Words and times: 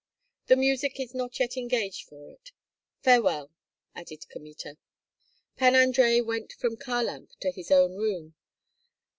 "The 0.47 0.55
music 0.55 0.99
is 0.99 1.13
not 1.13 1.39
yet 1.39 1.57
engaged 1.57 2.07
for 2.07 2.27
it. 2.31 2.51
Farewell!" 3.03 3.51
added 3.93 4.27
Kmita. 4.29 4.79
Pan 5.57 5.75
Andrei 5.75 6.21
went 6.21 6.53
from 6.53 6.75
Kharlamp 6.75 7.29
to 7.39 7.51
his 7.51 7.69
own 7.69 7.93
room. 7.97 8.33